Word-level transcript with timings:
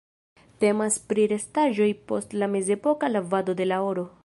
Temas 0.63 0.95
pri 1.11 1.25
restaĵoj 1.33 1.89
post 2.13 2.35
la 2.45 2.51
mezepoka 2.55 3.13
lavado 3.17 3.59
de 3.61 3.69
la 3.73 3.83
oro. 3.93 4.11